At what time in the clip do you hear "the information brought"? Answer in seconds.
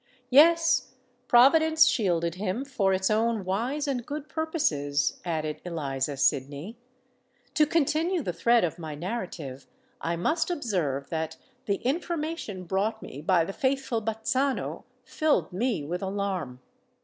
11.67-13.03